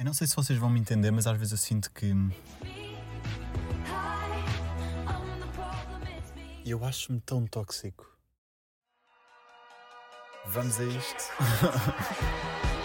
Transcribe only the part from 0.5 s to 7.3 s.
vão me entender, mas às vezes eu sinto que. Eu acho-me